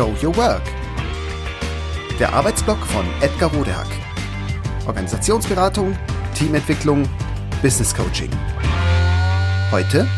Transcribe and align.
Show 0.00 0.16
Your 0.22 0.34
Work. 0.38 0.62
Der 2.18 2.32
Arbeitsblock 2.32 2.78
von 2.86 3.04
Edgar 3.20 3.52
Rodehack. 3.52 3.86
Organisationsberatung, 4.86 5.94
Teamentwicklung, 6.34 7.06
Business 7.60 7.94
Coaching. 7.94 8.30
Heute 9.70 10.08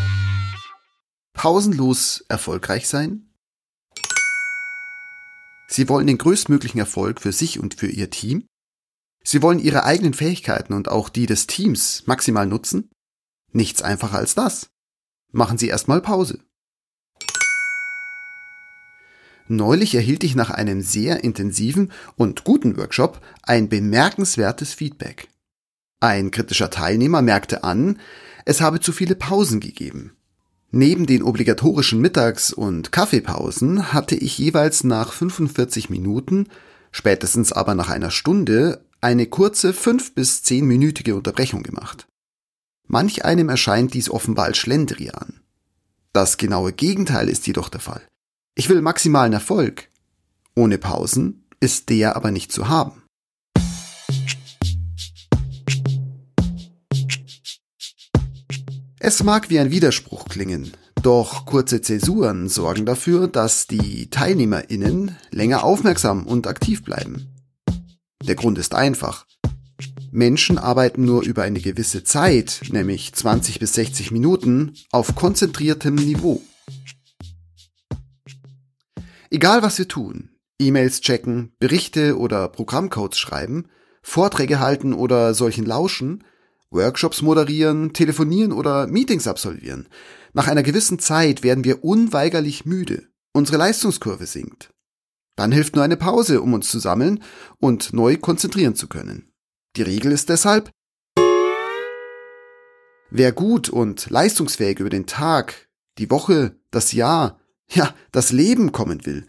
pausenlos 1.33 2.23
erfolgreich 2.29 2.87
sein? 2.87 3.29
Sie 5.67 5.89
wollen 5.89 6.07
den 6.07 6.17
größtmöglichen 6.17 6.79
Erfolg 6.79 7.19
für 7.19 7.33
sich 7.33 7.59
und 7.59 7.73
für 7.73 7.87
Ihr 7.87 8.09
Team? 8.09 8.45
Sie 9.25 9.41
wollen 9.41 9.59
Ihre 9.59 9.83
eigenen 9.83 10.13
Fähigkeiten 10.13 10.71
und 10.71 10.87
auch 10.87 11.09
die 11.09 11.25
des 11.25 11.45
Teams 11.45 12.07
maximal 12.07 12.47
nutzen? 12.47 12.89
Nichts 13.51 13.81
einfacher 13.81 14.19
als 14.19 14.33
das. 14.33 14.69
Machen 15.33 15.57
Sie 15.57 15.67
erstmal 15.67 15.99
Pause. 15.99 16.39
Neulich 19.53 19.93
erhielt 19.93 20.23
ich 20.23 20.33
nach 20.33 20.49
einem 20.49 20.81
sehr 20.81 21.23
intensiven 21.23 21.91
und 22.15 22.43
guten 22.43 22.75
Workshop 22.75 23.21
ein 23.43 23.69
bemerkenswertes 23.69 24.73
Feedback. 24.73 25.27
Ein 25.99 26.31
kritischer 26.31 26.71
Teilnehmer 26.71 27.21
merkte 27.21 27.63
an, 27.63 27.99
es 28.45 28.61
habe 28.61 28.79
zu 28.79 28.91
viele 28.91 29.13
Pausen 29.13 29.59
gegeben. 29.59 30.13
Neben 30.71 31.05
den 31.05 31.21
obligatorischen 31.21 32.01
Mittags- 32.01 32.51
und 32.51 32.91
Kaffeepausen 32.91 33.93
hatte 33.93 34.15
ich 34.15 34.39
jeweils 34.39 34.83
nach 34.83 35.13
45 35.13 35.91
Minuten, 35.91 36.47
spätestens 36.91 37.51
aber 37.51 37.75
nach 37.75 37.89
einer 37.89 38.09
Stunde, 38.09 38.83
eine 39.01 39.27
kurze 39.27 39.69
5- 39.69 40.15
bis 40.15 40.39
10-minütige 40.39 41.13
Unterbrechung 41.13 41.61
gemacht. 41.61 42.07
Manch 42.87 43.23
einem 43.23 43.49
erscheint 43.49 43.93
dies 43.93 44.09
offenbar 44.09 44.45
als 44.45 44.57
Schlendrian. 44.57 45.41
Das 46.11 46.37
genaue 46.37 46.73
Gegenteil 46.73 47.29
ist 47.29 47.45
jedoch 47.45 47.69
der 47.69 47.81
Fall. 47.81 48.01
Ich 48.55 48.69
will 48.69 48.81
maximalen 48.81 49.33
Erfolg. 49.33 49.89
Ohne 50.55 50.77
Pausen 50.77 51.47
ist 51.59 51.89
der 51.89 52.15
aber 52.15 52.29
nicht 52.29 52.51
zu 52.51 52.67
haben. 52.69 53.01
Es 58.99 59.23
mag 59.23 59.49
wie 59.49 59.59
ein 59.59 59.71
Widerspruch 59.71 60.25
klingen, 60.25 60.71
doch 61.01 61.47
kurze 61.47 61.81
Zäsuren 61.81 62.47
sorgen 62.47 62.85
dafür, 62.85 63.27
dass 63.27 63.65
die 63.65 64.09
TeilnehmerInnen 64.11 65.17
länger 65.31 65.63
aufmerksam 65.63 66.27
und 66.27 66.45
aktiv 66.45 66.83
bleiben. 66.83 67.33
Der 68.23 68.35
Grund 68.35 68.59
ist 68.59 68.75
einfach. 68.75 69.25
Menschen 70.11 70.59
arbeiten 70.59 71.05
nur 71.05 71.23
über 71.23 71.41
eine 71.41 71.59
gewisse 71.59 72.03
Zeit, 72.03 72.61
nämlich 72.71 73.13
20 73.13 73.59
bis 73.59 73.73
60 73.73 74.11
Minuten, 74.11 74.75
auf 74.91 75.15
konzentriertem 75.15 75.95
Niveau. 75.95 76.43
Egal 79.33 79.63
was 79.63 79.79
wir 79.79 79.87
tun, 79.87 80.29
E-Mails 80.59 81.01
checken, 81.01 81.55
Berichte 81.57 82.19
oder 82.19 82.47
Programmcodes 82.49 83.17
schreiben, 83.17 83.65
Vorträge 84.03 84.59
halten 84.59 84.93
oder 84.93 85.33
solchen 85.33 85.65
lauschen, 85.65 86.23
Workshops 86.69 87.23
moderieren, 87.23 87.93
telefonieren 87.93 88.51
oder 88.51 88.85
Meetings 88.85 89.25
absolvieren. 89.25 89.87
Nach 90.33 90.47
einer 90.47 90.61
gewissen 90.61 90.99
Zeit 90.99 91.41
werden 91.41 91.63
wir 91.63 91.83
unweigerlich 91.83 92.65
müde. 92.67 93.07
Unsere 93.33 93.57
Leistungskurve 93.57 94.27
sinkt. 94.27 94.71
Dann 95.35 95.51
hilft 95.51 95.73
nur 95.73 95.83
eine 95.83 95.97
Pause, 95.97 96.39
um 96.39 96.53
uns 96.53 96.69
zu 96.69 96.77
sammeln 96.77 97.23
und 97.57 97.91
neu 97.91 98.17
konzentrieren 98.17 98.75
zu 98.75 98.87
können. 98.87 99.33
Die 99.77 99.81
Regel 99.81 100.11
ist 100.11 100.29
deshalb, 100.29 100.69
wer 103.09 103.31
gut 103.31 103.67
und 103.67 104.11
leistungsfähig 104.11 104.79
über 104.79 104.91
den 104.91 105.07
Tag, 105.07 105.69
die 105.97 106.11
Woche, 106.11 106.55
das 106.69 106.91
Jahr, 106.91 107.39
ja, 107.69 107.93
das 108.11 108.31
Leben 108.31 108.71
kommen 108.71 109.05
will, 109.05 109.25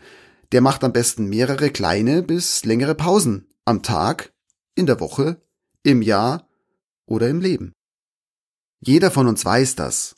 der 0.52 0.60
macht 0.60 0.84
am 0.84 0.92
besten 0.92 1.26
mehrere 1.26 1.70
kleine 1.70 2.22
bis 2.22 2.64
längere 2.64 2.94
Pausen 2.94 3.48
am 3.64 3.82
Tag, 3.82 4.32
in 4.74 4.86
der 4.86 5.00
Woche, 5.00 5.40
im 5.82 6.02
Jahr 6.02 6.48
oder 7.06 7.28
im 7.28 7.40
Leben. 7.40 7.72
Jeder 8.80 9.10
von 9.10 9.26
uns 9.26 9.44
weiß 9.44 9.76
das. 9.76 10.16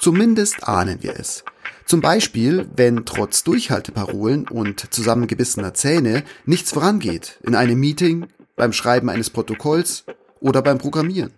Zumindest 0.00 0.66
ahnen 0.66 1.02
wir 1.02 1.18
es. 1.18 1.44
Zum 1.86 2.00
Beispiel, 2.00 2.68
wenn 2.74 3.04
trotz 3.04 3.44
Durchhalteparolen 3.44 4.48
und 4.48 4.92
zusammengebissener 4.92 5.74
Zähne 5.74 6.24
nichts 6.44 6.72
vorangeht 6.72 7.38
in 7.44 7.54
einem 7.54 7.78
Meeting, 7.78 8.26
beim 8.56 8.72
Schreiben 8.72 9.08
eines 9.08 9.30
Protokolls 9.30 10.04
oder 10.40 10.62
beim 10.62 10.78
Programmieren. 10.78 11.32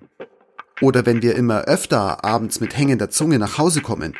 Oder 0.85 1.07
wenn 1.07 1.23
wir 1.23 1.35
immer 1.35 1.63
öfter 1.63 2.27
abends 2.27 2.61
mit 2.61 2.77
hängender 2.77 3.09
Zunge 3.09 3.39
nach 3.39 3.57
Hause 3.57 3.81
kommen, 3.81 4.13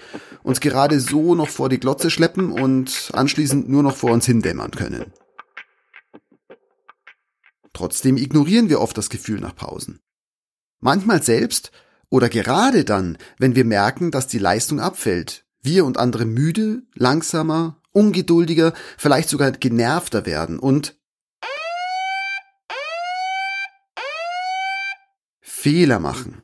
uns 0.43 0.61
gerade 0.61 0.99
so 0.99 1.35
noch 1.35 1.51
vor 1.51 1.69
die 1.69 1.79
Glotze 1.79 2.09
schleppen 2.09 2.51
und 2.51 3.11
anschließend 3.13 3.69
nur 3.69 3.83
noch 3.83 3.95
vor 3.95 4.13
uns 4.13 4.25
hindämmern 4.25 4.71
können. 4.71 5.13
Trotzdem 7.75 8.17
ignorieren 8.17 8.71
wir 8.71 8.81
oft 8.81 8.97
das 8.97 9.11
Gefühl 9.11 9.41
nach 9.41 9.55
Pausen. 9.55 10.01
Manchmal 10.81 11.23
selbst 11.23 11.71
oder 12.09 12.31
gerade 12.31 12.87
dann, 12.87 13.19
wenn 13.37 13.55
wir 13.55 13.67
merken, 13.67 14.11
dass 14.11 14.27
die 14.27 14.39
Leistung 14.39 14.81
abfällt, 14.81 15.45
wir 15.61 15.85
und 15.85 15.99
andere 15.99 16.25
müde, 16.25 16.85
langsamer, 16.95 17.83
ungeduldiger, 17.93 18.73
vielleicht 18.97 19.29
sogar 19.29 19.51
genervter 19.51 20.25
werden 20.25 20.59
und 20.59 20.97
Fehler 25.43 25.99
machen. 25.99 26.41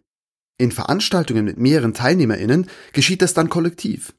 In 0.60 0.72
Veranstaltungen 0.72 1.46
mit 1.46 1.56
mehreren 1.56 1.94
TeilnehmerInnen 1.94 2.66
geschieht 2.92 3.22
das 3.22 3.32
dann 3.32 3.48
kollektiv. 3.48 4.12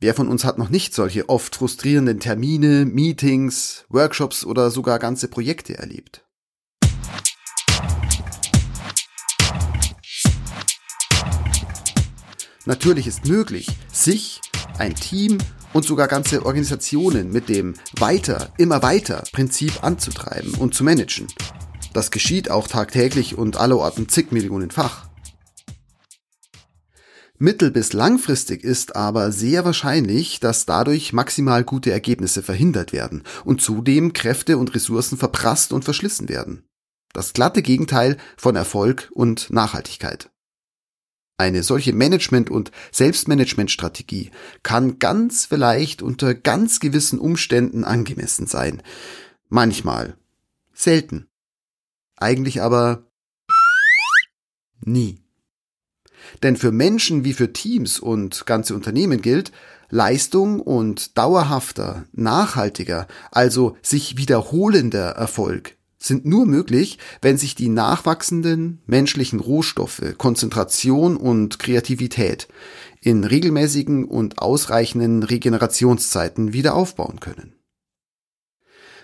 Wer 0.00 0.14
von 0.14 0.26
uns 0.26 0.46
hat 0.46 0.56
noch 0.56 0.70
nicht 0.70 0.94
solche 0.94 1.28
oft 1.28 1.54
frustrierenden 1.54 2.18
Termine, 2.18 2.86
Meetings, 2.86 3.84
Workshops 3.90 4.46
oder 4.46 4.70
sogar 4.70 4.98
ganze 4.98 5.28
Projekte 5.28 5.76
erlebt? 5.76 6.24
Natürlich 12.64 13.06
ist 13.06 13.26
möglich, 13.26 13.66
sich, 13.92 14.40
ein 14.78 14.94
Team 14.94 15.36
und 15.74 15.84
sogar 15.84 16.08
ganze 16.08 16.46
Organisationen 16.46 17.32
mit 17.32 17.50
dem 17.50 17.74
Weiter, 17.98 18.50
immer 18.56 18.82
weiter 18.82 19.24
Prinzip 19.30 19.84
anzutreiben 19.84 20.54
und 20.54 20.74
zu 20.74 20.84
managen. 20.84 21.26
Das 21.92 22.10
geschieht 22.10 22.50
auch 22.50 22.66
tagtäglich 22.66 23.36
und 23.36 23.58
allerorten 23.58 24.08
zig 24.08 24.32
Millionenfach. 24.32 25.09
Mittel- 27.42 27.70
bis 27.70 27.94
langfristig 27.94 28.62
ist 28.64 28.96
aber 28.96 29.32
sehr 29.32 29.64
wahrscheinlich, 29.64 30.40
dass 30.40 30.66
dadurch 30.66 31.14
maximal 31.14 31.64
gute 31.64 31.90
Ergebnisse 31.90 32.42
verhindert 32.42 32.92
werden 32.92 33.22
und 33.46 33.62
zudem 33.62 34.12
Kräfte 34.12 34.58
und 34.58 34.74
Ressourcen 34.74 35.16
verprasst 35.16 35.72
und 35.72 35.82
verschlissen 35.82 36.28
werden. 36.28 36.64
Das 37.14 37.32
glatte 37.32 37.62
Gegenteil 37.62 38.18
von 38.36 38.56
Erfolg 38.56 39.10
und 39.14 39.48
Nachhaltigkeit. 39.48 40.30
Eine 41.38 41.62
solche 41.62 41.94
Management- 41.94 42.50
und 42.50 42.72
Selbstmanagementstrategie 42.92 44.30
kann 44.62 44.98
ganz 44.98 45.46
vielleicht 45.46 46.02
unter 46.02 46.34
ganz 46.34 46.78
gewissen 46.78 47.18
Umständen 47.18 47.84
angemessen 47.84 48.46
sein. 48.48 48.82
Manchmal. 49.48 50.18
Selten. 50.74 51.26
Eigentlich 52.16 52.60
aber 52.60 53.10
nie. 54.84 55.22
Denn 56.42 56.56
für 56.56 56.72
Menschen 56.72 57.24
wie 57.24 57.32
für 57.32 57.52
Teams 57.52 57.98
und 57.98 58.46
ganze 58.46 58.74
Unternehmen 58.74 59.22
gilt, 59.22 59.52
Leistung 59.90 60.60
und 60.60 61.18
dauerhafter, 61.18 62.04
nachhaltiger, 62.12 63.08
also 63.30 63.76
sich 63.82 64.16
wiederholender 64.16 65.10
Erfolg 65.10 65.76
sind 66.02 66.24
nur 66.24 66.46
möglich, 66.46 66.98
wenn 67.20 67.36
sich 67.36 67.54
die 67.54 67.68
nachwachsenden 67.68 68.80
menschlichen 68.86 69.38
Rohstoffe, 69.38 70.14
Konzentration 70.16 71.16
und 71.16 71.58
Kreativität 71.58 72.48
in 73.02 73.24
regelmäßigen 73.24 74.04
und 74.04 74.38
ausreichenden 74.38 75.22
Regenerationszeiten 75.22 76.52
wieder 76.52 76.74
aufbauen 76.74 77.20
können. 77.20 77.54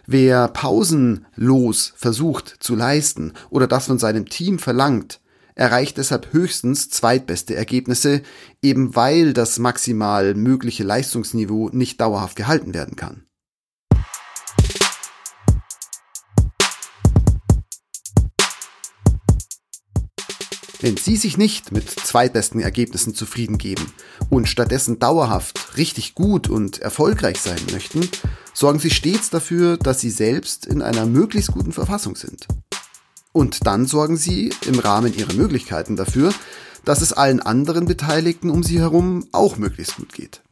Wer 0.07 0.49
pausenlos 0.49 1.93
versucht 1.97 2.49
zu 2.61 2.75
leisten 2.77 3.33
oder 3.51 3.67
das 3.67 3.87
von 3.87 3.99
seinem 3.99 4.27
Team 4.27 4.59
verlangt, 4.59 5.21
erreicht 5.57 5.97
deshalb 5.97 6.33
höchstens 6.33 6.91
zweitbeste 6.91 7.57
Ergebnisse, 7.57 8.23
eben 8.63 8.95
weil 8.95 9.33
das 9.33 9.59
maximal 9.59 10.35
mögliche 10.35 10.85
Leistungsniveau 10.85 11.71
nicht 11.73 12.01
dauerhaft 12.01 12.37
gehalten 12.37 12.75
werden 12.75 12.95
kann. 12.95 13.23
Wenn 20.79 20.99
Sie 20.99 21.17
sich 21.17 21.39
nicht 21.39 21.73
mit 21.73 21.89
zweitbesten 21.89 22.61
Ergebnissen 22.61 23.15
zufrieden 23.15 23.57
geben 23.57 23.93
und 24.29 24.47
stattdessen 24.47 24.99
dauerhaft 24.99 25.79
richtig 25.79 26.15
gut 26.15 26.51
und 26.51 26.79
erfolgreich 26.81 27.41
sein 27.41 27.59
möchten, 27.73 28.09
sorgen 28.53 28.79
Sie 28.79 28.91
stets 28.91 29.31
dafür, 29.31 29.79
dass 29.79 30.01
Sie 30.01 30.11
selbst 30.11 30.67
in 30.67 30.83
einer 30.83 31.07
möglichst 31.07 31.51
guten 31.51 31.73
Verfassung 31.73 32.15
sind. 32.15 32.47
Und 33.37 33.67
dann 33.67 33.85
sorgen 33.85 34.17
Sie 34.17 34.51
im 34.65 34.79
Rahmen 34.79 35.13
Ihrer 35.13 35.35
Möglichkeiten 35.35 35.95
dafür, 35.95 36.33
dass 36.87 37.03
es 37.03 37.13
allen 37.13 37.41
anderen 37.41 37.85
Beteiligten 37.85 38.49
um 38.49 38.63
Sie 38.63 38.81
herum 38.81 39.29
auch 39.31 39.59
möglichst 39.59 39.97
gut 39.97 40.15
geht. 40.15 40.43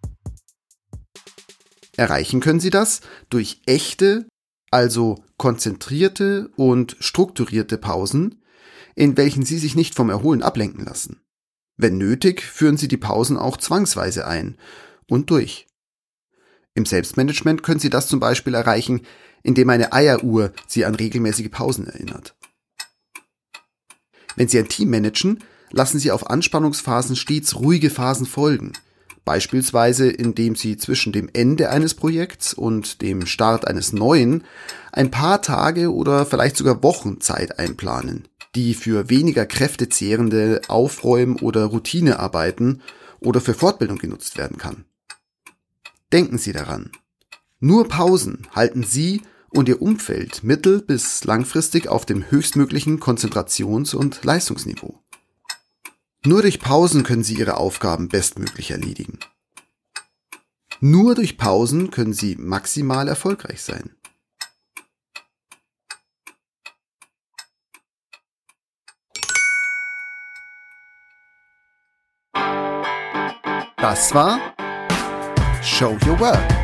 Erreichen 1.97 2.41
können 2.41 2.61
Sie 2.61 2.69
das 2.69 3.01
durch 3.31 3.63
echte, 3.65 4.29
also 4.71 5.25
konzentrierte 5.39 6.51
und 6.57 6.99
strukturierte 7.01 7.79
Pausen, 7.79 8.43
in 8.95 9.17
welchen 9.17 9.47
Sie 9.47 9.57
sich 9.57 9.75
nicht 9.77 9.95
vom 9.95 10.11
Erholen 10.11 10.43
ablenken 10.43 10.85
lassen. 10.85 11.23
Wenn 11.79 11.97
nötig, 11.97 12.43
führen 12.43 12.77
Sie 12.77 12.89
die 12.89 12.99
Pausen 12.99 13.39
auch 13.39 13.57
zwangsweise 13.57 14.27
ein 14.27 14.59
und 15.09 15.31
durch. 15.31 15.67
Im 16.75 16.85
Selbstmanagement 16.85 17.63
können 17.63 17.81
Sie 17.81 17.89
das 17.89 18.09
zum 18.09 18.21
Beispiel 18.21 18.53
erreichen, 18.53 19.07
indem 19.43 19.71
eine 19.71 19.95
Eieruhr 19.95 20.53
Sie 20.67 20.85
an 20.85 20.95
regelmäßige 20.95 21.51
Pausen 21.51 21.87
erinnert. 21.87 22.37
Wenn 24.37 24.49
Sie 24.49 24.59
ein 24.59 24.69
Team 24.69 24.91
managen, 24.91 25.43
lassen 25.71 25.99
Sie 25.99 26.11
auf 26.11 26.31
Anspannungsphasen 26.31 27.17
stets 27.17 27.57
ruhige 27.57 27.91
Phasen 27.91 28.27
folgen. 28.27 28.73
Beispielsweise 29.25 30.11
indem 30.11 30.55
Sie 30.55 30.77
zwischen 30.77 31.13
dem 31.13 31.31
Ende 31.33 31.71
eines 31.71 31.95
Projekts 31.95 32.53
und 32.53 33.01
dem 33.01 33.27
Start 33.27 33.67
eines 33.67 33.93
neuen 33.93 34.45
ein 34.93 35.11
paar 35.11 35.41
Tage 35.41 35.93
oder 35.93 36.27
vielleicht 36.27 36.57
sogar 36.57 36.83
Wochen 36.83 37.21
Zeit 37.21 37.59
einplanen, 37.59 38.29
die 38.55 38.75
für 38.75 39.09
weniger 39.09 39.47
kräftezehrende 39.47 40.61
Aufräum- 40.69 41.39
oder 41.41 41.65
Routinearbeiten 41.65 42.83
oder 43.21 43.41
für 43.41 43.55
Fortbildung 43.55 43.99
genutzt 43.99 44.37
werden 44.37 44.59
kann. 44.59 44.85
Denken 46.13 46.39
Sie 46.39 46.53
daran. 46.53 46.93
Nur 47.61 47.89
Pausen 47.89 48.47
halten 48.55 48.83
Sie 48.83 49.23
und 49.55 49.69
Ihr 49.69 49.81
Umfeld 49.81 50.43
mittel- 50.43 50.83
bis 50.83 51.25
langfristig 51.25 51.89
auf 51.89 52.05
dem 52.05 52.31
höchstmöglichen 52.31 53.01
Konzentrations- 53.01 53.95
und 53.95 54.25
Leistungsniveau. 54.25 55.01
Nur 56.27 56.43
durch 56.43 56.61
Pausen 56.61 57.05
können 57.05 57.23
Sie 57.23 57.35
Ihre 57.35 57.57
Aufgaben 57.57 58.09
bestmöglich 58.09 58.71
erledigen. 58.71 59.19
Nur 60.81 61.15
durch 61.15 61.39
Pausen 61.39 61.91
können 61.91 62.13
Sie 62.13 62.37
maximal 62.37 63.09
erfolgreich 63.09 63.63
sein. 63.63 63.95
Das 73.77 74.15
war 74.15 74.41
Show 75.63 75.97
Your 76.07 76.19
Work 76.19 76.64